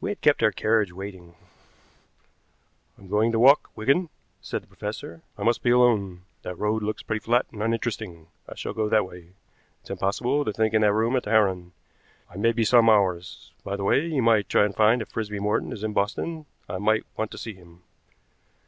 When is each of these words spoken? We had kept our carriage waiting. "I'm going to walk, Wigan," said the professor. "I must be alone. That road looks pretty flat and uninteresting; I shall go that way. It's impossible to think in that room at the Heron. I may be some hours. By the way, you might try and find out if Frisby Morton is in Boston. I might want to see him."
We 0.00 0.10
had 0.10 0.20
kept 0.22 0.42
our 0.42 0.50
carriage 0.50 0.90
waiting. 0.92 1.36
"I'm 2.98 3.06
going 3.06 3.30
to 3.30 3.38
walk, 3.38 3.70
Wigan," 3.76 4.08
said 4.40 4.60
the 4.60 4.66
professor. 4.66 5.22
"I 5.38 5.44
must 5.44 5.62
be 5.62 5.70
alone. 5.70 6.24
That 6.42 6.58
road 6.58 6.82
looks 6.82 7.04
pretty 7.04 7.20
flat 7.20 7.46
and 7.52 7.62
uninteresting; 7.62 8.26
I 8.48 8.56
shall 8.56 8.72
go 8.72 8.88
that 8.88 9.06
way. 9.06 9.34
It's 9.82 9.90
impossible 9.90 10.44
to 10.44 10.52
think 10.52 10.74
in 10.74 10.80
that 10.82 10.92
room 10.92 11.14
at 11.14 11.22
the 11.22 11.30
Heron. 11.30 11.74
I 12.28 12.36
may 12.38 12.50
be 12.50 12.64
some 12.64 12.90
hours. 12.90 13.52
By 13.62 13.76
the 13.76 13.84
way, 13.84 14.04
you 14.06 14.20
might 14.20 14.48
try 14.48 14.64
and 14.64 14.74
find 14.74 15.00
out 15.00 15.06
if 15.06 15.12
Frisby 15.14 15.38
Morton 15.38 15.70
is 15.70 15.84
in 15.84 15.92
Boston. 15.92 16.46
I 16.68 16.78
might 16.78 17.06
want 17.16 17.30
to 17.30 17.38
see 17.38 17.54
him." 17.54 17.84